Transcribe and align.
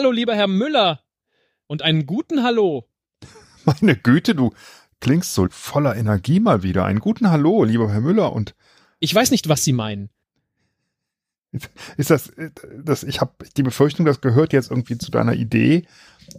lieber 0.00 0.34
Herr 0.34 0.48
Müller. 0.48 1.00
Und 1.66 1.82
einen 1.82 2.06
guten 2.06 2.42
Hallo. 2.42 2.88
Meine 3.64 3.96
Güte, 3.96 4.34
du 4.34 4.52
klingst 5.00 5.34
so 5.34 5.48
voller 5.50 5.96
Energie 5.96 6.40
mal 6.40 6.62
wieder. 6.62 6.84
Einen 6.84 7.00
guten 7.00 7.30
Hallo, 7.30 7.64
lieber 7.64 7.90
Herr 7.92 8.00
Müller. 8.00 8.32
Und 8.32 8.54
Ich 9.00 9.14
weiß 9.14 9.30
nicht, 9.30 9.48
was 9.48 9.64
Sie 9.64 9.72
meinen. 9.72 10.10
ist 11.96 12.10
das, 12.10 12.32
das 12.82 13.02
ich 13.02 13.20
habe 13.20 13.32
die 13.56 13.62
Befürchtung, 13.62 14.06
das 14.06 14.20
gehört 14.20 14.52
jetzt 14.52 14.70
irgendwie 14.70 14.96
zu 14.96 15.10
deiner 15.10 15.34
Idee 15.34 15.86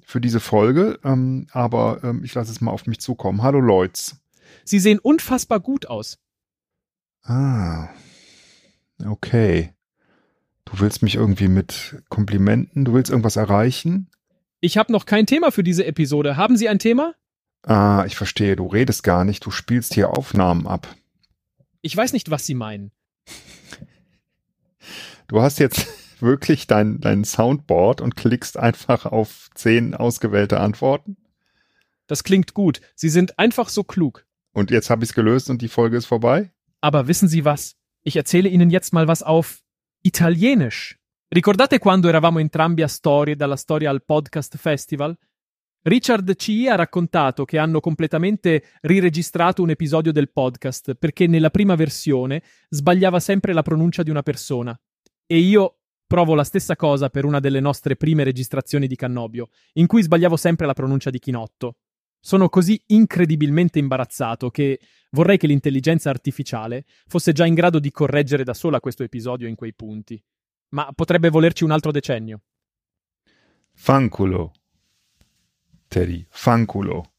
für 0.06 0.20
diese 0.20 0.40
Folge, 0.40 1.00
ähm, 1.04 1.48
aber 1.52 2.04
ähm, 2.04 2.24
ich 2.24 2.34
lasse 2.34 2.52
es 2.52 2.62
mal 2.62 2.72
auf 2.72 2.88
mich 2.88 3.00
zukommen. 3.00 3.44
Hallo 3.44 3.60
Leutz. 3.60 4.16
Sie 4.66 4.80
sehen 4.80 5.00
unfassbar 5.00 5.60
gut 5.60 5.86
aus. 5.88 6.18
Ah, 7.24 7.90
okay. 9.06 9.74
Du 10.74 10.80
willst 10.80 11.04
mich 11.04 11.14
irgendwie 11.14 11.50
mit 11.50 12.02
Komplimenten, 12.10 12.84
du 12.84 12.96
willst 12.96 13.12
irgendwas 13.12 13.36
erreichen? 13.36 14.10
Ich 14.60 14.76
habe 14.76 14.92
noch 14.92 15.06
kein 15.06 15.28
Thema 15.28 15.52
für 15.52 15.64
diese 15.64 15.86
Episode. 15.86 16.36
Haben 16.36 16.58
Sie 16.58 16.68
ein 16.68 16.80
Thema? 16.80 17.14
Ah, 17.62 18.06
ich 18.08 18.16
verstehe, 18.16 18.56
du 18.56 18.66
redest 18.66 19.04
gar 19.04 19.24
nicht, 19.24 19.46
du 19.46 19.52
spielst 19.52 19.94
hier 19.94 20.10
Aufnahmen 20.10 20.66
ab. 20.66 20.88
Ich 21.84 21.96
weiß 21.96 22.12
nicht, 22.12 22.32
was 22.32 22.48
Sie 22.48 22.56
meinen. 22.56 22.92
Du 25.28 25.42
hast 25.42 25.60
jetzt 25.60 25.88
wirklich 26.20 26.66
dein, 26.66 27.00
dein 27.00 27.24
Soundboard 27.24 28.02
und 28.02 28.16
klickst 28.16 28.58
einfach 28.58 29.06
auf 29.06 29.52
zehn 29.54 29.94
ausgewählte 29.94 30.60
Antworten. 30.60 31.18
Das 32.08 32.24
klingt 32.24 32.56
gut. 32.56 32.82
Sie 32.96 33.10
sind 33.10 33.38
einfach 33.38 33.70
so 33.70 33.84
klug. 33.84 34.26
Und 34.54 34.72
jetzt 34.72 34.90
habe 34.90 35.04
ich 35.04 35.12
es 35.12 35.16
gelöst 35.16 35.52
und 35.52 35.62
die 35.62 35.68
Folge 35.70 35.98
ist 35.98 36.08
vorbei? 36.08 36.52
Aber 36.82 37.08
wissen 37.08 37.28
Sie 37.28 37.46
was? 37.46 37.76
Ich 38.02 38.16
erzähle 38.16 38.50
Ihnen 38.50 38.72
jetzt 38.72 38.92
mal 38.92 39.08
was 39.08 39.22
auf 39.22 39.64
Italienisch. 40.06 41.00
Ricordate 41.30 41.80
quando 41.80 42.10
eravamo 42.10 42.40
entrambi 42.40 42.82
a 42.82 42.90
Storie 42.90 43.38
dalla 43.38 43.56
storia 43.56 43.90
al 43.90 44.04
podcast 44.04 44.58
festival? 44.58 45.18
Richard 45.84 46.36
C. 46.36 46.66
ha 46.70 46.76
raccontato 46.76 47.46
che 47.46 47.58
hanno 47.58 47.80
completamente 47.80 48.66
riregistrato 48.82 49.62
un 49.62 49.70
episodio 49.70 50.12
del 50.12 50.30
podcast 50.30 50.96
perché 50.96 51.26
nella 51.26 51.50
prima 51.50 51.76
versione 51.76 52.44
sbagliava 52.68 53.22
sempre 53.22 53.54
la 53.54 53.62
pronuncia 53.62 54.04
di 54.04 54.10
una 54.10 54.24
persona. 54.24 54.78
E 55.26 55.38
io 55.38 55.78
provo 56.06 56.36
la 56.36 56.44
stessa 56.44 56.76
cosa 56.76 57.08
per 57.10 57.24
una 57.24 57.40
delle 57.40 57.62
nostre 57.62 57.96
prime 57.96 58.26
registrazioni 58.26 58.88
di 58.88 58.98
Cannobio, 58.98 59.52
in 59.76 59.88
cui 59.88 60.02
sbagliavo 60.02 60.36
sempre 60.36 60.66
la 60.66 60.74
pronuncia 60.74 61.12
di 61.12 61.20
Chinotto. 61.20 61.78
Sono 62.26 62.48
così 62.48 62.82
incredibilmente 62.88 63.80
imbarazzato 63.80 64.50
che 64.50 64.80
vorrei 65.12 65.38
che 65.38 65.46
l'intelligenza 65.46 66.10
artificiale 66.10 66.86
fosse 67.06 67.34
già 67.34 67.46
in 67.46 67.54
grado 67.54 67.80
di 67.80 67.92
correggere 67.92 68.46
da 68.46 68.54
sola 68.54 68.80
questo 68.80 69.04
episodio 69.04 69.46
in 69.46 69.56
quei 69.56 69.74
punti. 69.74 70.24
Ma 70.70 70.90
potrebbe 70.96 71.28
volerci 71.30 71.66
un 71.66 71.72
altro 71.72 71.92
decennio. 71.92 72.44
Fanculo. 73.74 74.54
Teddy, 75.90 76.26
Fanculo. 76.30 77.12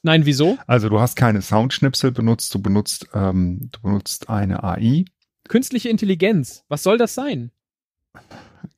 Nein, 0.00 0.24
wieso? 0.24 0.58
Also 0.66 0.88
du 0.88 0.98
hast 0.98 1.14
keine 1.14 1.42
Soundschnipsel 1.42 2.10
benutzt, 2.10 2.52
du 2.52 2.58
benutzt, 2.58 3.06
ähm, 3.14 3.68
du 3.70 3.80
benutzt 3.80 4.28
eine 4.28 4.64
AI. 4.64 5.04
Künstliche 5.44 5.88
Intelligenz. 5.90 6.64
Was 6.66 6.82
soll 6.82 6.98
das 6.98 7.14
sein? 7.14 7.52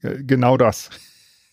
Äh, 0.03 0.23
Genau 0.23 0.59
das. 0.59 0.91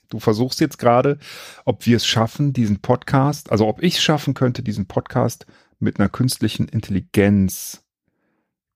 Du 0.09 0.20
versuchst 0.20 0.59
jetzt 0.59 0.80
gerade, 0.80 1.20
ob 1.66 1.86
wir 1.86 1.97
es 1.97 2.06
schaffen, 2.06 2.52
diesen 2.52 2.81
Podcast, 2.81 3.52
also 3.52 3.68
ob 3.68 3.84
ich 3.84 3.96
es 3.96 4.02
schaffen 4.02 4.34
könnte, 4.34 4.64
diesen 4.64 4.88
Podcast 4.88 5.46
mit 5.80 6.00
einer 6.00 6.09
künstlichen 6.09 6.68
Intelligenz 6.68 7.86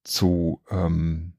zu, 0.04 0.62
ähm, 0.70 1.34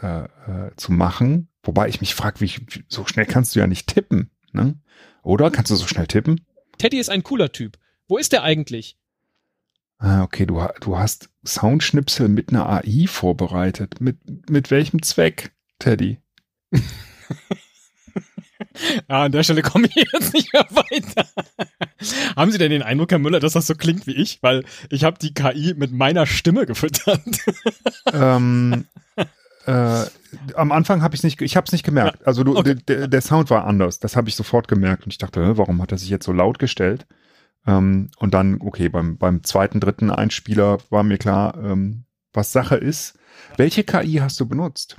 äh, 0.00 0.24
äh, 0.24 0.70
zu 0.76 0.92
machen. 0.92 1.48
Wobei 1.62 1.88
ich 1.88 2.00
mich 2.00 2.14
frage, 2.14 2.40
wie, 2.40 2.50
wie 2.68 2.84
so 2.88 3.06
schnell 3.06 3.26
kannst 3.26 3.54
du 3.54 3.60
ja 3.60 3.66
nicht 3.66 3.88
tippen, 3.88 4.30
ne? 4.52 4.78
Oder? 5.22 5.50
Kannst 5.50 5.70
du 5.70 5.76
so 5.76 5.86
schnell 5.86 6.06
tippen? 6.06 6.40
Teddy 6.78 6.98
ist 6.98 7.10
ein 7.10 7.24
cooler 7.24 7.50
Typ. 7.50 7.76
Wo 8.06 8.16
ist 8.16 8.32
er 8.32 8.44
eigentlich? 8.44 8.96
Ah, 9.98 10.22
okay, 10.22 10.46
du, 10.46 10.64
du 10.80 10.96
hast 10.96 11.28
Soundschnipsel 11.44 12.28
mit 12.28 12.50
einer 12.50 12.68
AI 12.68 13.06
vorbereitet. 13.08 14.00
Mit, 14.00 14.48
mit 14.48 14.70
welchem 14.70 15.02
Zweck, 15.02 15.50
Teddy? 15.80 16.18
Ja, 19.08 19.22
an 19.24 19.32
der 19.32 19.42
Stelle 19.42 19.62
komme 19.62 19.86
ich 19.86 20.06
jetzt 20.12 20.32
nicht 20.34 20.52
mehr 20.52 20.66
weiter. 20.70 21.28
Haben 22.36 22.50
Sie 22.50 22.58
denn 22.58 22.70
den 22.70 22.82
Eindruck, 22.82 23.10
Herr 23.10 23.18
Müller, 23.18 23.40
dass 23.40 23.52
das 23.52 23.66
so 23.66 23.74
klingt 23.74 24.06
wie 24.06 24.14
ich? 24.14 24.42
Weil 24.42 24.64
ich 24.90 25.04
habe 25.04 25.18
die 25.18 25.34
KI 25.34 25.74
mit 25.76 25.92
meiner 25.92 26.26
Stimme 26.26 26.66
gefüttert. 26.66 27.22
ähm, 28.12 28.86
äh, 29.66 30.04
am 30.54 30.72
Anfang 30.72 31.02
habe 31.02 31.14
ich 31.14 31.22
nicht, 31.22 31.40
ich 31.40 31.56
habe 31.56 31.66
es 31.66 31.72
nicht 31.72 31.84
gemerkt. 31.84 32.26
Also 32.26 32.44
du, 32.44 32.56
okay. 32.56 32.76
der, 32.86 33.08
der 33.08 33.20
Sound 33.20 33.50
war 33.50 33.66
anders. 33.66 33.98
Das 33.98 34.16
habe 34.16 34.28
ich 34.28 34.36
sofort 34.36 34.68
gemerkt 34.68 35.04
und 35.04 35.12
ich 35.12 35.18
dachte, 35.18 35.58
warum 35.58 35.82
hat 35.82 35.92
er 35.92 35.98
sich 35.98 36.08
jetzt 36.08 36.24
so 36.24 36.32
laut 36.32 36.58
gestellt? 36.58 37.06
Ähm, 37.66 38.10
und 38.18 38.34
dann, 38.34 38.60
okay, 38.60 38.88
beim, 38.88 39.18
beim 39.18 39.44
zweiten, 39.44 39.80
dritten 39.80 40.10
Einspieler 40.10 40.78
war 40.90 41.02
mir 41.02 41.18
klar, 41.18 41.56
ähm, 41.62 42.04
was 42.38 42.52
Sache 42.52 42.76
ist. 42.76 43.18
Welche 43.56 43.84
KI 43.84 44.14
hast 44.14 44.38
du 44.40 44.46
benutzt? 44.46 44.96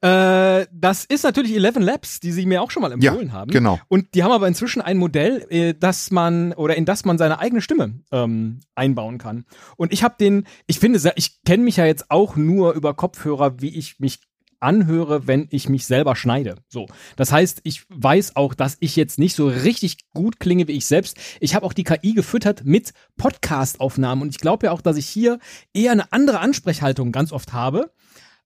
Äh, 0.00 0.66
das 0.72 1.04
ist 1.04 1.24
natürlich 1.24 1.54
Eleven 1.54 1.82
Labs, 1.82 2.20
die 2.20 2.32
Sie 2.32 2.46
mir 2.46 2.62
auch 2.62 2.70
schon 2.70 2.82
mal 2.82 2.92
empfohlen 2.92 3.32
haben. 3.32 3.50
Genau. 3.50 3.80
Und 3.88 4.14
die 4.14 4.22
haben 4.22 4.32
aber 4.32 4.46
inzwischen 4.46 4.80
ein 4.80 4.96
Modell, 4.96 5.44
äh, 5.50 5.74
das 5.74 6.10
man 6.10 6.52
oder 6.52 6.76
in 6.76 6.84
das 6.84 7.04
man 7.04 7.18
seine 7.18 7.38
eigene 7.38 7.60
Stimme 7.60 8.00
ähm, 8.12 8.60
einbauen 8.74 9.18
kann. 9.18 9.44
Und 9.76 9.92
ich 9.92 10.04
habe 10.04 10.14
den, 10.18 10.46
ich 10.66 10.78
finde, 10.78 11.00
ich 11.16 11.42
kenne 11.44 11.64
mich 11.64 11.76
ja 11.76 11.84
jetzt 11.84 12.10
auch 12.10 12.36
nur 12.36 12.74
über 12.74 12.94
Kopfhörer, 12.94 13.60
wie 13.60 13.76
ich 13.76 13.98
mich 13.98 14.20
anhöre, 14.66 15.26
wenn 15.26 15.46
ich 15.50 15.68
mich 15.68 15.86
selber 15.86 16.16
schneide. 16.16 16.56
So, 16.68 16.86
das 17.16 17.32
heißt, 17.32 17.60
ich 17.62 17.84
weiß 17.88 18.36
auch, 18.36 18.52
dass 18.54 18.76
ich 18.80 18.96
jetzt 18.96 19.18
nicht 19.18 19.34
so 19.36 19.46
richtig 19.48 20.10
gut 20.12 20.40
klinge 20.40 20.66
wie 20.68 20.72
ich 20.72 20.86
selbst. 20.86 21.16
Ich 21.40 21.54
habe 21.54 21.64
auch 21.64 21.72
die 21.72 21.84
KI 21.84 22.12
gefüttert 22.14 22.64
mit 22.64 22.92
Podcast-Aufnahmen 23.16 24.22
und 24.22 24.28
ich 24.30 24.38
glaube 24.40 24.66
ja 24.66 24.72
auch, 24.72 24.80
dass 24.80 24.96
ich 24.96 25.06
hier 25.06 25.38
eher 25.72 25.92
eine 25.92 26.12
andere 26.12 26.40
Ansprechhaltung 26.40 27.12
ganz 27.12 27.32
oft 27.32 27.52
habe 27.52 27.90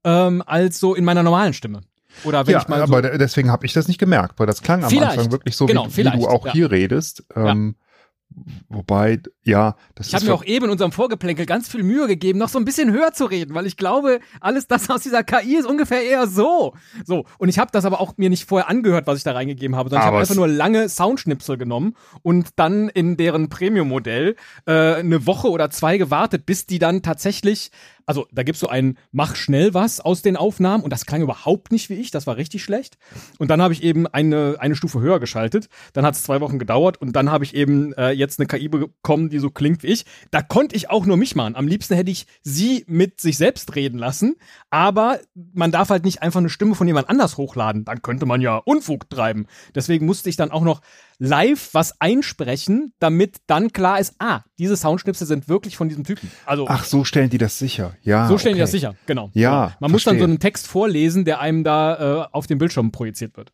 ähm, 0.05 0.43
als 0.47 0.79
so 0.79 0.95
in 0.95 1.05
meiner 1.05 1.23
normalen 1.23 1.55
Stimme. 1.55 1.81
Oder 2.25 2.47
wenn 2.47 2.53
ja, 2.55 2.61
ich 2.61 2.69
mal 2.69 2.79
so 2.79 2.83
aber 2.85 3.03
de- 3.03 3.19
deswegen 3.19 3.51
habe 3.51 3.65
ich 3.67 3.73
das 3.73 3.89
nicht 3.89 3.99
gemerkt, 3.99 4.39
weil 4.39 4.47
das 4.47 4.63
klang 4.63 4.85
am. 4.85 4.99
Anfang 4.99 5.31
wirklich 5.33 5.57
so, 5.57 5.67
Genau, 5.67 5.87
wie, 5.89 5.99
wie 5.99 6.11
du 6.11 6.27
auch 6.27 6.47
ja. 6.47 6.53
hier 6.53 6.71
redest. 6.71 7.25
Ähm, 7.35 7.77
Wobei, 8.69 9.19
ja, 9.45 9.77
das 9.95 10.09
Ich 10.09 10.15
habe 10.15 10.23
ist 10.23 10.29
mir 10.29 10.37
für- 10.37 10.43
auch 10.43 10.45
eben 10.45 10.67
in 10.67 10.71
unserem 10.71 10.93
Vorgeplänkel 10.93 11.47
ganz 11.47 11.69
viel 11.69 11.83
Mühe 11.83 12.07
gegeben, 12.07 12.39
noch 12.39 12.49
so 12.49 12.59
ein 12.59 12.65
bisschen 12.65 12.93
höher 12.93 13.13
zu 13.13 13.25
reden, 13.25 13.55
weil 13.55 13.67
ich 13.67 13.77
glaube, 13.77 14.21
alles 14.41 14.67
das 14.69 14.89
aus 14.89 15.03
dieser 15.03 15.25
KI 15.25 15.57
ist 15.57 15.67
ungefähr 15.67 16.03
eher 16.05 16.27
so. 16.27 16.75
So, 17.05 17.25
und 17.39 17.49
ich 17.49 17.59
habe 17.59 17.71
das 17.73 17.85
aber 17.85 18.01
auch 18.01 18.17
mir 18.17 18.31
nicht 18.31 18.45
vorher 18.49 18.69
angehört, 18.69 19.07
was 19.07 19.19
ich 19.19 19.25
da 19.25 19.33
reingegeben 19.33 19.77
habe, 19.77 19.91
sondern 19.91 20.03
ich 20.03 20.07
Aber 20.07 20.17
habe 20.19 20.23
einfach 20.23 20.35
nur 20.37 20.49
lange 20.49 20.89
Soundschnipsel 20.89 21.59
genommen 21.59 21.97
und 22.23 22.51
dann 22.57 22.89
in 22.89 23.17
deren 23.17 23.49
Premium-Modell 23.49 24.37
äh, 24.67 24.73
eine 24.95 25.27
Woche 25.27 25.51
oder 25.51 25.71
zwei 25.71 25.99
gewartet, 25.99 26.47
bis 26.47 26.67
die 26.67 26.79
dann 26.79 27.03
tatsächlich, 27.03 27.71
also 28.11 28.27
da 28.33 28.43
gibt's 28.43 28.59
so 28.59 28.67
ein 28.67 28.99
Mach 29.13 29.37
schnell 29.37 29.73
was 29.73 30.01
aus 30.01 30.21
den 30.21 30.37
Aufnahmen 30.37 30.83
und 30.83 30.93
das 30.93 31.07
klang 31.07 31.23
überhaupt 31.23 31.71
nicht 31.71 31.91
wie 31.91 31.95
ich, 31.95 32.11
das 32.11 32.27
war 32.27 32.37
richtig 32.37 32.65
schlecht. 32.65 32.99
Und 33.39 33.53
dann 33.53 33.63
habe 33.63 33.73
ich 33.73 33.85
eben 33.85 34.09
eine, 34.09 34.57
eine 34.59 34.75
Stufe 34.75 35.01
höher 35.01 35.21
geschaltet, 35.21 35.69
dann 35.93 36.05
hat 36.05 36.15
es 36.15 36.25
zwei 36.25 36.41
Wochen 36.41 36.59
gedauert 36.59 37.01
und 37.01 37.15
dann 37.15 37.31
habe 37.31 37.45
ich 37.45 37.55
eben 37.55 37.93
äh, 37.93 38.11
jetzt 38.11 38.41
eine 38.41 38.49
KI 38.49 38.67
bekommen, 38.67 39.29
die 39.29 39.39
so 39.39 39.51
klingt 39.51 39.85
wie 39.85 39.87
ich. 39.87 40.07
Da 40.33 40.43
konnte 40.43 40.75
ich 40.75 40.91
auch 40.91 41.07
nur 41.07 41.17
mich 41.17 41.37
machen. 41.37 41.55
Am 41.55 41.69
liebsten 41.69 41.95
hätte 41.95 42.11
ich 42.11 42.27
sie 42.43 42.85
mit 42.89 43.21
sich 43.21 43.37
selbst 43.37 43.77
reden 43.77 44.01
lassen, 44.01 44.35
aber 44.71 45.21
man 45.53 45.71
darf 45.71 45.91
halt 45.91 46.05
nicht 46.05 46.21
einfach 46.21 46.41
eine 46.41 46.49
Stimme 46.49 46.75
von 46.75 46.89
jemand 46.89 47.09
anders 47.09 47.37
hochladen. 47.37 47.85
Dann 47.85 48.03
könnte 48.03 48.27
man 48.27 48.41
ja 48.41 48.57
Unfug 48.57 49.09
treiben. 49.09 49.47
Deswegen 49.77 50.05
musste 50.05 50.29
ich 50.29 50.37
dann 50.37 50.51
auch 50.51 50.65
noch 50.65 50.81
live 51.21 51.69
was 51.73 52.01
einsprechen, 52.01 52.95
damit 52.99 53.37
dann 53.47 53.73
klar 53.73 54.01
ist, 54.01 54.15
ah, 54.19 54.41
diese 54.59 54.77
Soundschnipsel 54.77 55.27
sind 55.27 55.49
wirklich 55.49 55.77
von 55.77 55.89
diesem 55.89 56.03
Typen. 56.03 56.31
Also 56.47 56.67
Ach, 56.67 56.85
so 56.85 57.05
stellen 57.05 57.31
die 57.31 57.39
das 57.39 57.59
sicher. 57.59 57.95
Ja. 58.03 58.27
so 58.27 58.39
stellen 58.39 58.55
die 58.55 58.61
das 58.61 58.71
okay. 58.71 58.79
sicher, 58.79 58.95
genau. 59.07 59.31
Ja, 59.35 59.67
Genau. 59.67 59.77
Man 59.81 59.91
muss 59.93 60.05
dann 60.05 60.15
so 60.15 60.19
verstehe. 60.19 60.25
einen 60.25 60.39
Text 60.41 60.67
vorlesen, 60.67 61.25
der 61.25 61.41
einem 61.41 61.63
da 61.63 62.25
äh, 62.25 62.27
auf 62.33 62.47
dem 62.47 62.59
Bildschirm 62.59 62.91
projiziert 62.91 63.37
wird. 63.37 63.53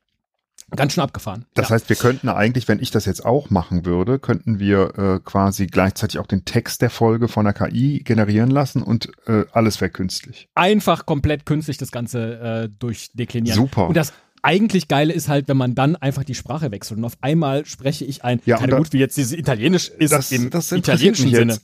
Ganz 0.75 0.95
schön 0.95 1.05
abgefahren. 1.05 1.45
Das 1.55 1.69
ja. 1.69 1.75
heißt, 1.77 1.89
wir 1.89 1.95
könnten 1.95 2.29
eigentlich, 2.29 2.67
wenn 2.67 2.81
ich 2.81 2.91
das 2.91 3.05
jetzt 3.05 3.25
auch 3.25 3.51
machen 3.51 3.87
würde, 3.87 4.19
könnten 4.19 4.59
wir 4.59 4.99
äh, 4.99 5.21
quasi 5.25 5.69
gleichzeitig 5.69 6.19
auch 6.19 6.27
den 6.27 6.45
Text 6.45 6.83
der 6.83 6.91
Folge 6.91 7.29
von 7.29 7.45
der 7.45 7.55
KI 7.55 8.01
generieren 8.03 8.51
lassen 8.51 8.83
und 8.83 9.11
äh, 9.27 9.45
alles 9.53 9.81
wäre 9.81 9.91
künstlich. 9.91 10.49
einfach 10.57 11.07
komplett 11.07 11.47
künstlich 11.47 11.79
das 11.79 11.93
Ganze 11.93 12.65
äh, 12.65 12.69
durchdeklinieren. 12.81 13.57
Super. 13.57 13.87
Und 13.87 13.97
das 13.97 14.13
eigentlich 14.47 14.87
Geile 14.87 15.13
ist 15.13 15.29
halt, 15.29 15.49
wenn 15.49 15.57
man 15.57 15.75
dann 15.75 15.97
einfach 15.97 16.23
die 16.23 16.37
Sprache 16.37 16.71
wechselt 16.71 16.99
und 16.99 17.05
auf 17.05 17.17
einmal 17.21 17.67
spreche 17.67 18.05
ich 18.05 18.23
ein, 18.25 18.41
Ja, 18.45 18.59
keine 18.59 18.71
da- 18.71 18.79
gut, 18.79 18.93
wie 18.93 18.99
jetzt 18.99 19.17
dieses 19.17 19.33
Italienisch 19.33 19.89
ist 19.89 20.13
das, 20.13 20.31
im 20.31 20.51
das 20.51 20.71
italienischen 20.71 21.31
Sinne. 21.35 21.59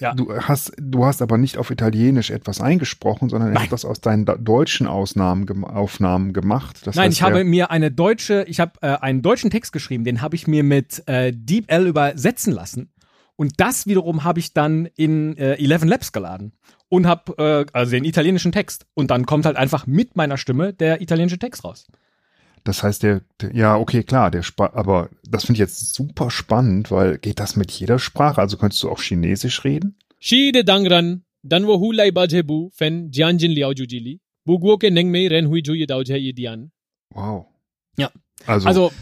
Ja. 0.00 0.14
Du 0.14 0.32
hast, 0.36 0.72
du 0.78 1.06
hast 1.06 1.22
aber 1.22 1.38
nicht 1.38 1.56
auf 1.56 1.70
Italienisch 1.70 2.30
etwas 2.30 2.60
eingesprochen, 2.60 3.30
sondern 3.30 3.54
Nein. 3.54 3.64
etwas 3.64 3.86
aus 3.86 4.02
deinen 4.02 4.26
deutschen 4.26 4.86
Ausnahmen, 4.86 5.64
Aufnahmen 5.64 6.34
gemacht. 6.34 6.86
Das 6.86 6.94
Nein, 6.94 7.06
heißt, 7.06 7.16
ich 7.16 7.22
habe 7.22 7.42
mir 7.42 7.70
eine 7.70 7.90
deutsche, 7.90 8.44
ich 8.48 8.60
habe 8.60 8.72
äh, 8.82 8.88
einen 8.98 9.22
deutschen 9.22 9.50
Text 9.50 9.72
geschrieben, 9.72 10.04
den 10.04 10.20
habe 10.20 10.36
ich 10.36 10.46
mir 10.46 10.62
mit 10.62 11.02
äh, 11.08 11.32
DeepL 11.34 11.86
übersetzen 11.86 12.52
lassen. 12.52 12.90
Und 13.36 13.54
das 13.60 13.86
wiederum 13.86 14.24
habe 14.24 14.40
ich 14.40 14.52
dann 14.52 14.86
in 14.94 15.36
äh, 15.38 15.54
Eleven 15.54 15.88
Labs 15.88 16.12
geladen 16.12 16.52
und 16.88 17.06
habe 17.06 17.34
äh, 17.38 17.66
also 17.72 17.90
den 17.92 18.04
italienischen 18.04 18.52
Text. 18.52 18.86
Und 18.94 19.10
dann 19.10 19.24
kommt 19.26 19.46
halt 19.46 19.56
einfach 19.56 19.86
mit 19.86 20.16
meiner 20.16 20.36
Stimme 20.36 20.72
der 20.74 21.00
italienische 21.00 21.38
Text 21.38 21.64
raus. 21.64 21.86
Das 22.66 22.82
heißt, 22.82 23.04
der, 23.04 23.22
der 23.40 23.54
ja, 23.54 23.76
okay, 23.76 24.02
klar, 24.02 24.30
der 24.30 24.42
Spa 24.42 24.70
aber 24.74 25.08
das 25.22 25.44
finde 25.44 25.58
ich 25.58 25.60
jetzt 25.60 25.94
super 25.94 26.30
spannend, 26.30 26.90
weil 26.90 27.16
geht 27.16 27.38
das 27.38 27.54
mit 27.54 27.70
jeder 27.70 28.00
Sprache? 28.00 28.40
Also 28.40 28.56
könntest 28.56 28.82
du 28.82 28.90
auch 28.90 29.00
Chinesisch 29.00 29.62
reden? 29.64 29.96
Shi 30.18 30.50
de 30.50 30.64
dangran, 30.64 31.22
dan 31.42 31.66
wo 31.66 31.78
hu 31.78 31.92
lai 31.92 32.10
ba 32.10 32.26
bu, 32.44 32.70
fen 32.72 33.10
jianjin 33.12 33.52
liao 33.52 33.72
ju 33.72 33.84
jili. 33.84 34.20
Bu 34.44 34.58
guo 34.58 34.78
ke 34.78 34.90
neng 34.90 35.10
mei 35.10 35.28
ren 35.28 35.46
hui 35.46 35.62
ju 35.62 35.74
ye 35.74 35.86
dao 35.86 36.02
jie 36.02 36.18
ye 36.18 36.32
dian. 36.32 36.72
Wow. 37.14 37.46
Ja. 37.96 38.10
Also, 38.46 38.68
Also, 38.68 38.92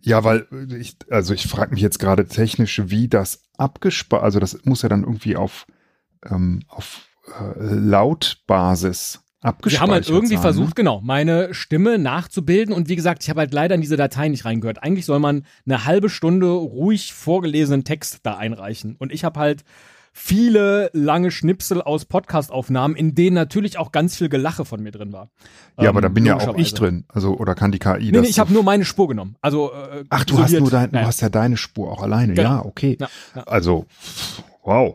ja, 0.00 0.24
weil 0.24 0.46
ich, 0.78 0.96
also 1.08 1.32
ich 1.32 1.46
frage 1.46 1.72
mich 1.72 1.82
jetzt 1.82 1.98
gerade 1.98 2.26
technisch, 2.26 2.82
wie 2.86 3.08
das 3.08 3.44
abgespart, 3.56 4.24
also 4.24 4.40
das 4.40 4.64
muss 4.64 4.82
ja 4.82 4.88
dann 4.88 5.04
irgendwie 5.04 5.36
auf, 5.36 5.66
ähm, 6.28 6.62
auf 6.68 7.06
äh, 7.28 7.74
Lautbasis 7.74 9.23
wir 9.44 9.48
abgespeichert 9.50 9.82
haben 9.82 9.92
halt 9.92 10.08
irgendwie 10.08 10.34
sein, 10.34 10.42
versucht, 10.42 10.74
genau, 10.76 11.00
meine 11.02 11.52
Stimme 11.54 11.98
nachzubilden 11.98 12.74
und 12.74 12.88
wie 12.88 12.96
gesagt, 12.96 13.22
ich 13.22 13.30
habe 13.30 13.40
halt 13.40 13.52
leider 13.54 13.74
in 13.74 13.80
diese 13.80 13.96
Datei 13.96 14.28
nicht 14.28 14.44
reingehört. 14.44 14.82
Eigentlich 14.82 15.06
soll 15.06 15.18
man 15.20 15.44
eine 15.66 15.84
halbe 15.84 16.08
Stunde 16.08 16.46
ruhig 16.48 17.12
vorgelesenen 17.12 17.84
Text 17.84 18.20
da 18.22 18.36
einreichen 18.36 18.96
und 18.98 19.12
ich 19.12 19.24
habe 19.24 19.38
halt 19.38 19.64
viele 20.16 20.90
lange 20.92 21.32
Schnipsel 21.32 21.82
aus 21.82 22.04
Podcast-Aufnahmen, 22.04 22.94
in 22.94 23.16
denen 23.16 23.34
natürlich 23.34 23.78
auch 23.78 23.90
ganz 23.90 24.16
viel 24.16 24.28
Gelache 24.28 24.64
von 24.64 24.80
mir 24.80 24.92
drin 24.92 25.12
war. 25.12 25.24
Ne? 25.76 25.84
Ja, 25.84 25.88
aber 25.90 26.00
da 26.00 26.06
Ähm, 26.06 26.14
bin 26.14 26.24
ja 26.24 26.36
auch 26.36 26.56
ich 26.56 26.72
drin. 26.72 27.04
Also, 27.08 27.36
oder 27.36 27.56
kann 27.56 27.72
die 27.72 27.80
KI 27.80 27.98
Nee, 27.98 28.12
das? 28.12 28.22
nee, 28.22 28.28
ich 28.28 28.38
habe 28.38 28.52
nur 28.52 28.62
meine 28.62 28.84
Spur 28.84 29.08
genommen. 29.08 29.34
Also 29.40 29.72
äh, 29.72 30.04
Ach, 30.10 30.24
du 30.24 30.38
hast 30.38 30.52
isoliert. 30.52 30.60
nur 30.60 30.70
dein, 30.70 30.92
du 30.92 31.04
hast 31.04 31.20
ja 31.20 31.28
deine 31.30 31.56
Spur 31.56 31.90
auch 31.90 32.00
alleine. 32.02 32.34
Genau. 32.34 32.48
Ja, 32.48 32.64
okay. 32.64 32.96
Ja, 33.00 33.08
ja. 33.34 33.42
Also, 33.42 33.86
wow. 34.62 34.94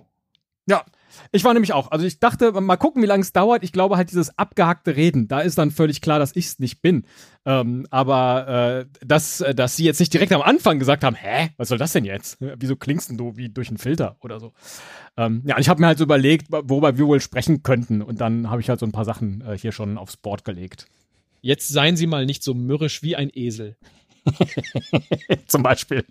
Ja, 0.67 0.83
ich 1.31 1.43
war 1.43 1.53
nämlich 1.53 1.73
auch. 1.73 1.91
Also 1.91 2.05
ich 2.05 2.19
dachte, 2.19 2.51
mal 2.59 2.77
gucken, 2.77 3.01
wie 3.01 3.07
lange 3.07 3.21
es 3.21 3.33
dauert. 3.33 3.63
Ich 3.63 3.71
glaube 3.71 3.97
halt 3.97 4.11
dieses 4.11 4.37
abgehackte 4.37 4.95
Reden, 4.95 5.27
da 5.27 5.39
ist 5.39 5.57
dann 5.57 5.71
völlig 5.71 6.01
klar, 6.01 6.19
dass 6.19 6.35
ich 6.35 6.45
es 6.45 6.59
nicht 6.59 6.81
bin. 6.81 7.05
Ähm, 7.45 7.87
aber 7.89 8.85
äh, 8.89 9.05
dass, 9.05 9.41
äh, 9.41 9.55
dass 9.55 9.75
sie 9.75 9.85
jetzt 9.85 9.99
nicht 9.99 10.13
direkt 10.13 10.33
am 10.33 10.41
Anfang 10.41 10.79
gesagt 10.79 11.03
haben, 11.03 11.15
hä, 11.15 11.49
was 11.57 11.69
soll 11.69 11.77
das 11.77 11.93
denn 11.93 12.05
jetzt? 12.05 12.37
Wieso 12.39 12.75
klingst 12.75 13.09
denn 13.09 13.17
du 13.17 13.37
wie 13.37 13.49
durch 13.49 13.69
einen 13.69 13.77
Filter 13.77 14.17
oder 14.21 14.39
so? 14.39 14.53
Ähm, 15.17 15.43
ja, 15.45 15.55
und 15.55 15.61
ich 15.61 15.69
habe 15.69 15.81
mir 15.81 15.87
halt 15.87 15.97
so 15.97 16.03
überlegt, 16.03 16.47
worüber 16.49 16.97
wir 16.97 17.07
wohl 17.07 17.21
sprechen 17.21 17.63
könnten. 17.63 18.01
Und 18.01 18.21
dann 18.21 18.49
habe 18.49 18.61
ich 18.61 18.69
halt 18.69 18.79
so 18.79 18.85
ein 18.85 18.91
paar 18.91 19.05
Sachen 19.05 19.41
äh, 19.41 19.57
hier 19.57 19.71
schon 19.71 19.97
aufs 19.97 20.17
Board 20.17 20.45
gelegt. 20.45 20.87
Jetzt 21.41 21.69
seien 21.69 21.95
Sie 21.95 22.07
mal 22.07 22.25
nicht 22.25 22.43
so 22.43 22.53
mürrisch 22.53 23.01
wie 23.01 23.15
ein 23.15 23.29
Esel. 23.33 23.77
Zum 25.47 25.63
Beispiel. 25.63 26.05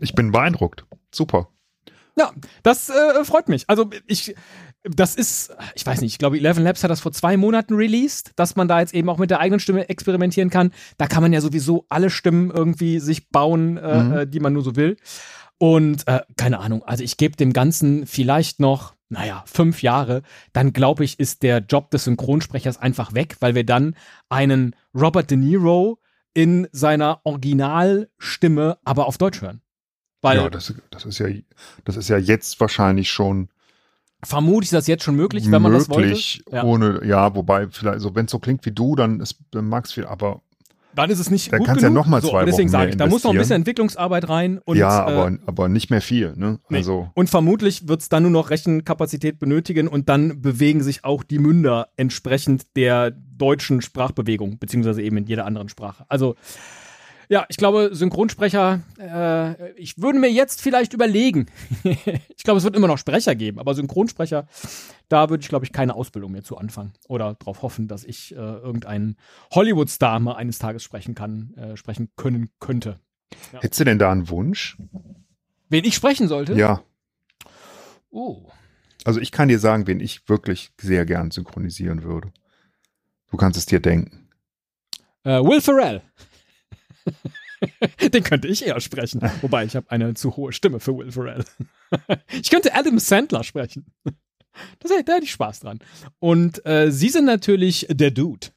Ich 0.00 0.14
bin 0.14 0.32
beeindruckt. 0.32 0.84
Super. 1.12 1.48
Ja, 2.16 2.30
das 2.62 2.90
äh, 2.90 3.24
freut 3.24 3.48
mich. 3.48 3.64
Also 3.68 3.90
ich, 4.06 4.34
das 4.84 5.16
ist, 5.16 5.54
ich 5.74 5.84
weiß 5.84 6.00
nicht, 6.00 6.12
ich 6.12 6.18
glaube, 6.18 6.36
Eleven 6.38 6.62
Labs 6.62 6.84
hat 6.84 6.90
das 6.90 7.00
vor 7.00 7.10
zwei 7.12 7.36
Monaten 7.36 7.74
released, 7.74 8.30
dass 8.36 8.54
man 8.54 8.68
da 8.68 8.80
jetzt 8.80 8.94
eben 8.94 9.08
auch 9.08 9.18
mit 9.18 9.30
der 9.30 9.40
eigenen 9.40 9.58
Stimme 9.58 9.88
experimentieren 9.88 10.48
kann. 10.50 10.70
Da 10.96 11.06
kann 11.08 11.22
man 11.22 11.32
ja 11.32 11.40
sowieso 11.40 11.86
alle 11.88 12.10
Stimmen 12.10 12.50
irgendwie 12.50 13.00
sich 13.00 13.28
bauen, 13.30 13.76
äh, 13.78 14.02
Mhm. 14.02 14.12
äh, 14.12 14.26
die 14.26 14.40
man 14.40 14.52
nur 14.52 14.62
so 14.62 14.76
will. 14.76 14.96
Und 15.58 16.06
äh, 16.06 16.20
keine 16.36 16.58
Ahnung, 16.58 16.82
also 16.84 17.02
ich 17.02 17.16
gebe 17.16 17.36
dem 17.36 17.52
Ganzen 17.52 18.06
vielleicht 18.06 18.60
noch, 18.60 18.94
naja, 19.08 19.42
fünf 19.46 19.82
Jahre, 19.82 20.22
dann 20.52 20.72
glaube 20.72 21.04
ich, 21.04 21.18
ist 21.18 21.42
der 21.42 21.58
Job 21.60 21.90
des 21.90 22.04
Synchronsprechers 22.04 22.76
einfach 22.78 23.14
weg, 23.14 23.36
weil 23.40 23.54
wir 23.54 23.64
dann 23.64 23.96
einen 24.28 24.74
Robert 24.94 25.30
De 25.30 25.38
Niro 25.38 25.98
in 26.34 26.66
seiner 26.72 27.20
Originalstimme 27.24 28.78
aber 28.84 29.06
auf 29.06 29.18
Deutsch 29.18 29.40
hören. 29.40 29.60
Weil 30.24 30.38
ja, 30.38 30.50
das, 30.50 30.74
das 30.90 31.04
ist 31.04 31.18
ja, 31.20 31.28
das 31.84 31.96
ist 31.96 32.08
ja 32.08 32.18
jetzt 32.18 32.58
wahrscheinlich 32.60 33.10
schon 33.10 33.48
vermutlich 34.24 34.68
ist 34.68 34.72
das 34.72 34.86
jetzt 34.86 35.04
schon 35.04 35.16
möglich, 35.16 35.50
wenn 35.50 35.60
man 35.60 35.72
das 35.72 35.88
wollte. 35.90 36.08
möglich, 36.08 36.42
Ja. 36.50 36.64
ohne, 36.64 37.02
ja, 37.04 37.34
wobei 37.36 37.68
vielleicht, 37.68 38.00
so 38.00 38.14
wenn 38.14 38.24
es 38.24 38.30
so 38.32 38.38
klingt 38.38 38.64
wie 38.64 38.70
du, 38.72 38.96
dann 38.96 39.20
ist, 39.20 39.36
dann 39.50 39.68
mag's 39.68 39.92
viel, 39.92 40.06
aber 40.06 40.40
Dann 40.94 41.10
ist 41.10 41.18
es 41.18 41.30
nicht 41.30 41.52
Da 41.52 41.58
gut 41.58 41.66
kannst 41.66 41.82
du 41.82 41.86
ja 41.86 41.88
genug. 41.90 42.04
noch 42.04 42.10
mal 42.10 42.22
so, 42.22 42.30
zwei 42.30 42.46
Deswegen 42.46 42.68
Wochen 42.68 42.72
sage 42.72 42.90
ich, 42.92 42.96
da 42.96 43.06
muss 43.06 43.22
noch 43.24 43.32
ein 43.32 43.36
bisschen. 43.36 43.56
Entwicklungsarbeit 43.56 44.28
rein. 44.30 44.60
Und, 44.64 44.78
ja, 44.78 45.06
äh, 45.06 45.12
aber, 45.12 45.38
aber 45.44 45.68
nicht 45.68 45.90
mehr 45.90 46.00
viel, 46.00 46.32
ne? 46.36 46.58
nee. 46.70 46.78
Also, 46.78 47.10
und 47.12 47.28
vermutlich 47.28 47.86
wird 47.86 48.00
es 48.00 48.08
dann 48.08 48.22
nur 48.22 48.32
noch 48.32 48.48
Rechenkapazität 48.48 49.38
benötigen 49.38 49.88
und 49.88 50.08
dann 50.08 50.40
bewegen 50.40 50.82
sich 50.82 51.04
auch 51.04 51.22
die 51.22 51.38
Münder 51.38 51.88
entsprechend 51.96 52.64
der 52.76 53.10
deutschen 53.10 53.82
Sprachbewegung, 53.82 54.58
beziehungsweise 54.58 55.02
eben 55.02 55.18
in 55.18 55.26
jeder 55.26 55.44
anderen 55.44 55.68
Sprache. 55.68 56.04
Also 56.08 56.34
ja, 57.28 57.46
ich 57.48 57.56
glaube, 57.56 57.90
Synchronsprecher, 57.92 58.82
äh, 58.98 59.72
ich 59.72 59.98
würde 59.98 60.18
mir 60.18 60.30
jetzt 60.30 60.60
vielleicht 60.60 60.92
überlegen. 60.92 61.46
ich 61.84 62.44
glaube, 62.44 62.58
es 62.58 62.64
wird 62.64 62.76
immer 62.76 62.86
noch 62.86 62.98
Sprecher 62.98 63.34
geben, 63.34 63.58
aber 63.58 63.74
Synchronsprecher, 63.74 64.46
da 65.08 65.30
würde 65.30 65.42
ich, 65.42 65.48
glaube 65.48 65.64
ich, 65.64 65.72
keine 65.72 65.94
Ausbildung 65.94 66.32
mehr 66.32 66.44
zu 66.44 66.56
anfangen. 66.56 66.92
Oder 67.08 67.34
darauf 67.34 67.62
hoffen, 67.62 67.88
dass 67.88 68.04
ich 68.04 68.32
äh, 68.32 68.38
irgendeinen 68.38 69.16
Hollywood-Star 69.52 70.20
mal 70.20 70.34
eines 70.34 70.58
Tages 70.58 70.82
sprechen 70.82 71.14
kann, 71.14 71.54
äh, 71.54 71.76
sprechen 71.76 72.10
können 72.16 72.50
könnte. 72.60 73.00
hättest 73.52 73.80
du 73.80 73.84
denn 73.84 73.98
da 73.98 74.12
einen 74.12 74.28
Wunsch? 74.28 74.76
Wen 75.68 75.84
ich 75.84 75.94
sprechen 75.94 76.28
sollte? 76.28 76.54
Ja. 76.54 76.82
Oh. 78.10 78.46
Also 79.04 79.20
ich 79.20 79.32
kann 79.32 79.48
dir 79.48 79.58
sagen, 79.58 79.86
wen 79.86 80.00
ich 80.00 80.28
wirklich 80.28 80.70
sehr 80.80 81.04
gern 81.04 81.30
synchronisieren 81.30 82.02
würde. 82.02 82.32
Du 83.30 83.36
kannst 83.36 83.58
es 83.58 83.66
dir 83.66 83.80
denken. 83.80 84.28
Äh, 85.24 85.42
Will 85.42 85.60
Ferrell. 85.60 86.02
Den 88.12 88.22
könnte 88.22 88.48
ich 88.48 88.66
eher 88.66 88.80
sprechen. 88.80 89.20
Wobei, 89.40 89.64
ich 89.64 89.76
habe 89.76 89.90
eine 89.90 90.14
zu 90.14 90.36
hohe 90.36 90.52
Stimme 90.52 90.80
für 90.80 90.96
Will 90.96 91.12
Ferrell. 91.12 91.44
ich 92.32 92.50
könnte 92.50 92.74
Adam 92.74 92.98
Sandler 92.98 93.44
sprechen. 93.44 93.86
Da 94.80 94.88
hätte 94.94 95.24
ich 95.24 95.32
Spaß 95.32 95.60
dran. 95.60 95.80
Und 96.20 96.64
äh, 96.66 96.90
Sie 96.90 97.08
sind 97.08 97.24
natürlich 97.24 97.86
der 97.90 98.10
Dude. 98.10 98.48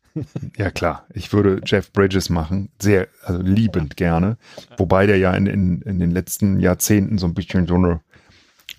Ja 0.58 0.72
klar, 0.72 1.06
ich 1.14 1.32
würde 1.32 1.62
Jeff 1.64 1.92
Bridges 1.92 2.30
machen, 2.30 2.70
sehr, 2.82 3.08
also 3.24 3.42
liebend 3.42 3.98
gerne. 3.98 4.38
Wobei 4.78 5.06
der 5.06 5.18
ja 5.18 5.34
in, 5.34 5.46
in, 5.46 5.82
in 5.84 6.00
den 6.00 6.12
letzten 6.12 6.60
Jahrzehnten 6.60 7.18
so 7.20 7.28
ein 7.28 7.36
bisschen 7.36 7.68
so 7.68 7.76
eine, 7.76 8.02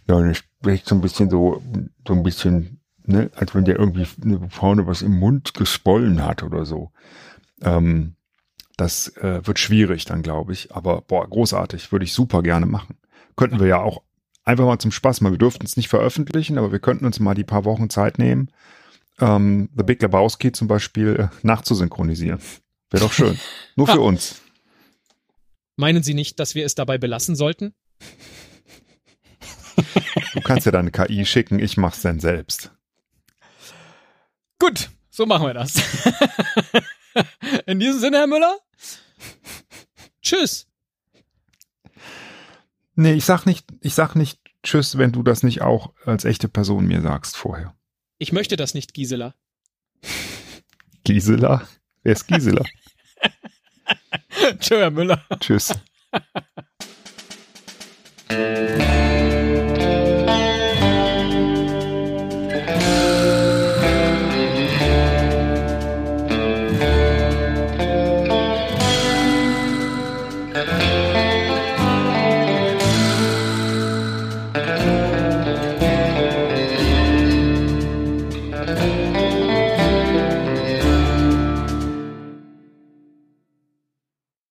ja, 0.09 0.35
spricht 0.35 0.87
so 0.87 0.95
ein 0.95 1.01
bisschen 1.01 1.31
so, 1.31 1.63
so 2.07 2.15
ein 2.15 2.23
bisschen, 2.23 2.81
ne, 3.05 3.31
als 3.37 3.55
wenn 3.55 3.65
der 3.65 3.79
irgendwie 3.79 4.07
ne, 4.25 4.49
vorne 4.51 4.87
was 4.87 5.03
im 5.03 5.19
Mund 5.19 5.55
gespollen 5.55 6.25
hat 6.25 6.43
oder 6.43 6.65
so. 6.65 6.91
Ähm, 7.63 8.15
das 8.79 9.09
äh, 9.17 9.47
wird 9.47 9.59
schwierig 9.59 10.07
dann, 10.07 10.23
glaube 10.23 10.53
ich. 10.55 10.75
Aber 10.75 11.03
boah, 11.03 11.29
großartig, 11.29 11.93
würde 11.93 12.05
ich 12.05 12.15
super 12.15 12.43
gerne 12.43 12.65
machen. 12.65 12.97
Könnten 13.37 13.61
wir 13.61 13.67
ja 13.67 13.81
auch 13.81 14.03
einfach 14.45 14.65
mal 14.65 14.79
zum 14.79 14.93
Spaß 14.93 15.21
mal. 15.21 15.33
Wir 15.33 15.39
dürften 15.39 15.67
es 15.67 15.77
nicht 15.77 15.89
veröffentlichen, 15.89 16.57
aber 16.57 16.73
wir 16.73 16.79
könnten 16.79 17.05
uns 17.05 17.21
mal 17.21 17.35
die 17.35 17.45
paar 17.45 17.65
Wochen 17.65 17.91
Zeit 17.91 18.19
nehmen, 18.19 18.51
ähm, 19.21 19.69
The 19.77 19.83
Big 19.83 20.01
Lebowski 20.01 20.53
zum 20.53 20.69
Beispiel 20.69 21.17
äh, 21.19 21.29
nachzusynchronisieren. 21.43 22.41
Wäre 22.91 23.05
doch 23.05 23.13
schön. 23.13 23.39
Nur 23.77 23.89
für 23.89 24.01
uns. 24.01 24.41
Meinen 25.77 26.03
Sie 26.03 26.15
nicht, 26.15 26.41
dass 26.41 26.55
wir 26.55 26.65
es 26.65 26.75
dabei 26.75 26.99
belassen 26.99 27.37
sollten? 27.37 27.75
Du 30.35 30.41
kannst 30.41 30.67
ja 30.67 30.73
deine 30.73 30.91
KI 30.91 31.25
schicken, 31.27 31.59
ich 31.59 31.77
mach's 31.77 32.03
dann 32.03 32.21
selbst. 32.21 32.73
Gut, 34.59 34.91
so 35.11 35.27
machen 35.27 35.47
wir 35.47 35.55
das. 35.55 35.75
In 37.67 37.79
diesem 37.79 38.01
Sinne, 38.01 38.19
Herr 38.19 38.27
Müller? 38.27 38.59
Tschüss. 40.29 40.67
Nee, 42.95 43.15
ich 43.15 43.25
sag 43.25 43.47
nicht, 43.47 43.67
ich 43.81 43.95
sag 43.95 44.15
nicht 44.15 44.39
Tschüss, 44.63 44.99
wenn 44.99 45.11
du 45.11 45.23
das 45.23 45.43
nicht 45.43 45.63
auch 45.63 45.95
als 46.05 46.27
echte 46.27 46.49
Person 46.49 46.87
mir 46.87 47.01
sagst 47.01 47.35
vorher. 47.35 47.75
Ich 48.19 48.33
möchte 48.33 48.57
das 48.57 48.75
nicht, 48.75 48.93
Gisela. 48.93 49.35
Gisela? 51.05 51.67
Wer 52.03 52.13
ist 52.13 52.27
Gisela? 52.27 52.63
Tschö, 54.61 54.77
Herr 54.81 54.91
Müller. 54.91 55.25
Tschüss. 55.41 55.73